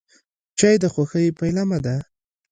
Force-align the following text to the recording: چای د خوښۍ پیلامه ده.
چای 0.59 0.75
د 0.83 0.85
خوښۍ 0.93 1.27
پیلامه 1.39 1.77
ده. 1.85 1.95